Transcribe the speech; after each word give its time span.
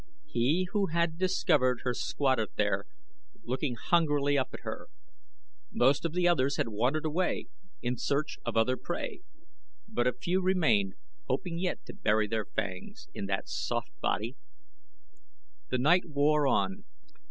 He 0.25 0.67
who 0.71 0.87
had 0.87 1.19
discovered 1.19 1.81
her 1.83 1.93
squatted 1.93 2.49
there 2.55 2.85
looking 3.43 3.75
hungrily 3.75 4.35
up 4.35 4.49
at 4.51 4.61
her. 4.61 4.87
Most 5.71 6.05
of 6.05 6.13
the 6.13 6.27
others 6.27 6.57
had 6.57 6.69
wandered 6.69 7.05
away 7.05 7.49
in 7.83 7.99
search 7.99 8.39
of 8.43 8.57
other 8.57 8.77
prey, 8.77 9.21
but 9.87 10.07
a 10.07 10.13
few 10.13 10.41
remained 10.41 10.95
hoping 11.27 11.59
yet 11.59 11.85
to 11.85 11.93
bury 11.93 12.27
their 12.27 12.45
fangs 12.45 13.09
in 13.13 13.27
that 13.27 13.47
soft 13.47 13.91
body. 14.01 14.35
The 15.69 15.77
night 15.77 16.07
wore 16.09 16.47
on. 16.47 16.83